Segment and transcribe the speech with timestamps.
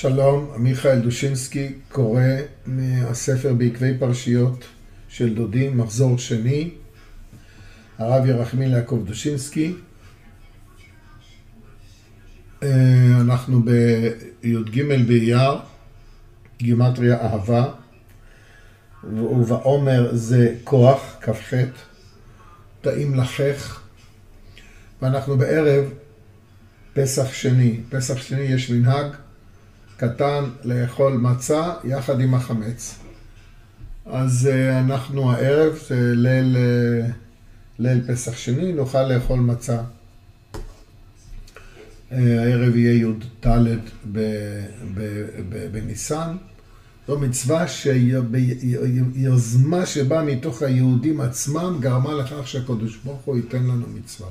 [0.00, 2.22] שלום, מיכאל דושינסקי קורא
[2.66, 4.64] מהספר בעקבי פרשיות
[5.08, 6.70] של דודים, מחזור שני,
[7.98, 9.74] הרב ירחמיל יעקב דושינסקי.
[12.62, 12.68] אה,
[13.20, 15.58] אנחנו בי"ג באייר,
[16.58, 17.64] גימטריה אהבה,
[19.04, 21.54] ובעומר זה כוח, כ"ח,
[22.80, 23.80] טעים לחך,
[25.02, 25.84] ואנחנו בערב
[26.94, 27.80] פסח שני.
[27.90, 29.25] פסח שני יש מנהג
[29.96, 32.98] קטן לאכול מצה יחד עם החמץ.
[34.06, 36.58] אז uh, אנחנו הערב, ליל, uh,
[37.78, 39.80] ליל פסח שני, נוכל לאכול מצה.
[42.10, 43.24] Uh, הערב יהיה י"ד
[45.72, 46.36] בניסן.
[47.08, 47.68] זו מצווה
[48.88, 54.28] שיוזמה שבאה מתוך היהודים עצמם גרמה לכך שהקדוש ברוך הוא ייתן לנו מצווה.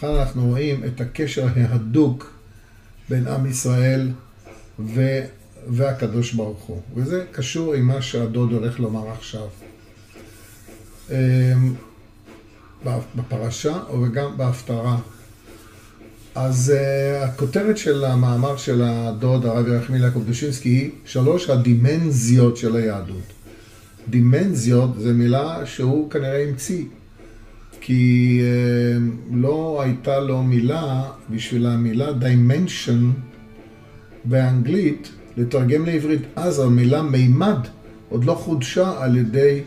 [0.00, 2.35] כאן אנחנו רואים את הקשר ההדוק
[3.08, 4.10] בין עם ישראל
[4.78, 5.20] ו...
[5.68, 6.80] והקדוש ברוך הוא.
[6.94, 9.46] וזה קשור עם מה שהדוד הולך לומר עכשיו.
[11.10, 11.74] אמ,
[13.16, 14.98] בפרשה וגם בהפטרה.
[16.34, 22.76] אז uh, הכותרת של המאמר של הדוד הרב ירחמיל יעקב דושינסקי היא שלוש הדימנזיות של
[22.76, 23.32] היהדות.
[24.08, 26.84] דימנזיות זה מילה שהוא כנראה המציא.
[27.86, 28.98] כי אה,
[29.32, 33.20] לא הייתה לו מילה בשביל המילה dimension
[34.24, 36.20] באנגלית לתרגם לעברית.
[36.36, 37.58] אז המילה מימד
[38.08, 39.60] עוד לא חודשה על ידי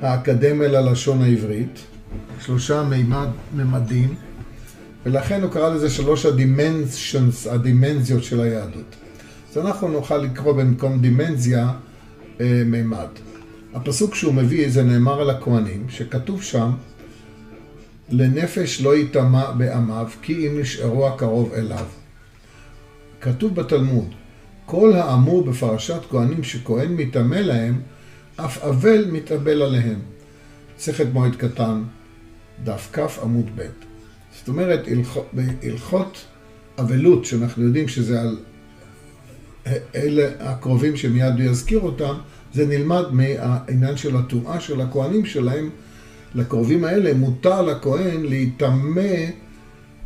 [0.00, 1.78] האקדמיה ללשון העברית.
[2.40, 4.14] שלושה מימד, ממדים,
[5.06, 8.96] ולכן הוא קרא לזה שלוש הדימנשנס, הדימנזיות של היהדות.
[9.50, 11.72] אז אנחנו נוכל לקרוא במקום דימנזיה
[12.40, 13.08] אה, מימד.
[13.74, 16.70] הפסוק שהוא מביא זה נאמר על הכהנים, שכתוב שם
[18.10, 21.86] לנפש לא יטמע בעמיו, כי אם נשארו הקרוב אליו.
[23.20, 24.14] כתוב בתלמוד,
[24.66, 27.80] כל האמור בפרשת כהנים שכהן מטמא להם,
[28.36, 29.98] אף אבל מתאבל עליהם.
[30.78, 31.82] מסכת מועד קטן,
[32.64, 33.66] דף כ עמוד ב'.
[34.38, 34.80] זאת אומרת,
[35.62, 36.24] הלכות
[36.80, 38.36] אבלות, שאנחנו יודעים שזה על
[39.94, 42.14] אלה הקרובים שמיד הוא יזכיר אותם,
[42.54, 45.70] זה נלמד מהעניין של הטומאה של הכהנים שלהם
[46.34, 49.24] לקרובים האלה מותר לכהן להיטמא,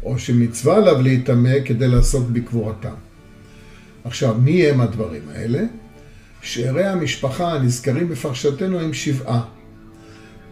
[0.03, 2.94] או שמצווה עליו להיטמא כדי לעסוק בקבורתם.
[4.05, 5.62] עכשיו, מי הם הדברים האלה?
[6.43, 9.43] שארי המשפחה הנזכרים בפרשתנו הם שבעה.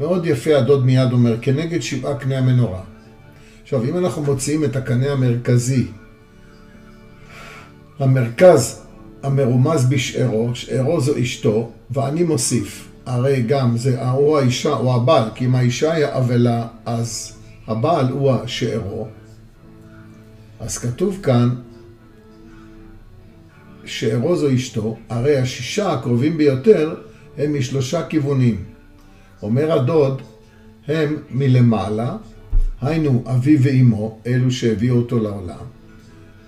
[0.01, 2.83] מאוד יפה הדוד מיד אומר, כנגד שבעה קנה המנורה.
[3.63, 5.87] עכשיו, אם אנחנו מוציאים את הקנה המרכזי,
[7.99, 8.83] המרכז
[9.23, 15.45] המרומז בשארו, שארו זו אשתו, ואני מוסיף, הרי גם זה או האישה או הבעל, כי
[15.45, 17.33] אם האישה היא אבלה, אז
[17.67, 19.09] הבעל הוא השארו.
[20.61, 21.49] אז כתוב כאן,
[23.85, 26.95] שארו זו אשתו, הרי השישה הקרובים ביותר
[27.39, 28.65] הם משלושה כיוונים.
[29.43, 30.23] אומר הדוד,
[30.89, 32.17] הם מלמעלה,
[32.81, 35.65] היינו אביו ואימו, אלו שהביאו אותו לעולם.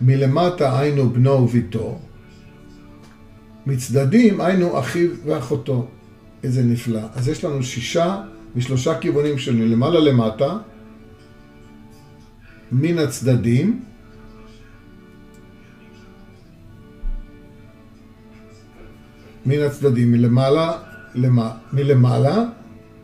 [0.00, 1.98] מלמטה היינו בנו וביתו.
[3.66, 5.88] מצדדים היינו אחיו ואחותו.
[6.42, 7.00] איזה נפלא.
[7.14, 8.22] אז יש לנו שישה
[8.56, 10.56] משלושה כיוונים של מלמעלה למטה,
[12.72, 13.82] מן הצדדים,
[19.46, 20.72] מן הצדדים, מלמעלה,
[21.14, 21.50] למע...
[21.72, 22.44] מלמעלה,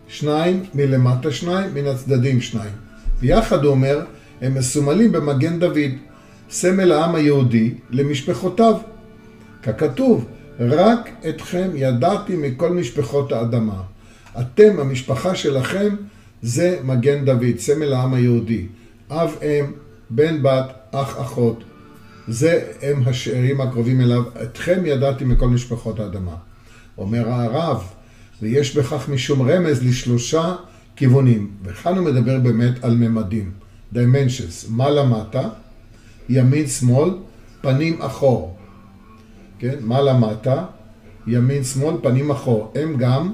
[0.09, 2.73] שניים, מלמטה שניים, מן הצדדים שניים.
[3.19, 4.05] ויחד הוא אומר,
[4.41, 5.91] הם מסומלים במגן דוד,
[6.50, 8.77] סמל העם היהודי למשפחותיו.
[9.62, 10.27] ככתוב,
[10.61, 13.83] רק אתכם ידעתי מכל משפחות האדמה.
[14.41, 15.95] אתם, המשפחה שלכם,
[16.43, 18.67] זה מגן דוד, סמל העם היהודי.
[19.11, 19.73] אב, אם,
[20.11, 21.65] בן, בת, אח, אחות.
[22.29, 24.23] זה הם השארים הקרובים אליו.
[24.43, 26.35] אתכם ידעתי מכל משפחות האדמה.
[26.99, 27.83] אומר הרב,
[28.43, 30.55] ויש בכך משום רמז לשלושה
[30.97, 31.51] כיוונים.
[31.65, 33.51] וכאן הוא מדבר באמת על ממדים.
[33.95, 35.49] dimensions, מעלה מטה,
[36.29, 37.11] ימין שמאל,
[37.61, 38.59] פנים אחור.
[39.59, 39.75] כן?
[39.81, 40.65] מעלה מטה,
[41.27, 42.73] ימין שמאל, פנים אחור.
[42.75, 43.33] הם גם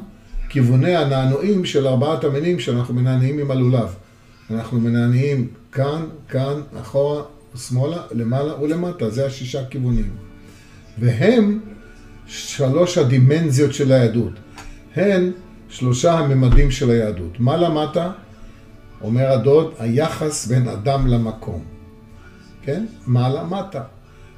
[0.49, 3.94] כיווני הנענועים של ארבעת המינים שאנחנו מנענעים עם הלולב.
[4.50, 7.22] אנחנו מנענעים כאן, כאן, אחורה,
[7.56, 9.11] שמאלה, למעלה ולמטה.
[9.11, 10.11] זה השישה כיוונים.
[10.99, 11.61] והם
[12.26, 14.32] שלוש הדימנזיות של היהדות.
[14.96, 15.31] הן
[15.69, 17.40] שלושה הממדים של היהדות.
[17.40, 18.12] מעלה מטה,
[19.00, 21.64] אומר הדוד, היחס בין אדם למקום.
[22.62, 22.87] כן?
[23.06, 23.82] מעלה מטה.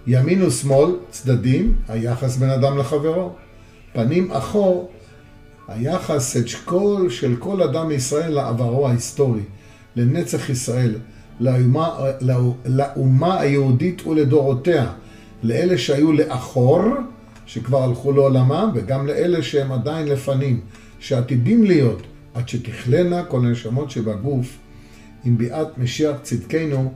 [0.07, 3.33] ימין ושמאל, צדדים, היחס בין אדם לחברו.
[3.93, 4.91] פנים אחור,
[5.69, 9.41] היחס את כל, של כל אדם מישראל לעברו ההיסטורי,
[9.97, 10.95] לנצח ישראל,
[11.41, 11.99] לאומה,
[12.67, 14.93] לאומה היהודית ולדורותיה.
[15.43, 16.83] לאלה שהיו לאחור,
[17.47, 20.61] שכבר הלכו לעולמם, וגם לאלה שהם עדיין לפנים,
[20.99, 22.03] שעתידים להיות,
[22.35, 24.59] עד שתכלנה כל הנשמות שבגוף,
[25.25, 26.93] עם ביאת משיח צדקנו,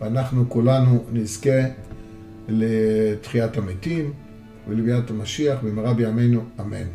[0.00, 1.60] ואנחנו כולנו נזכה
[2.48, 4.12] לתחיית המתים
[4.68, 6.86] ולביאת המשיח במהרה בימינו, אמן.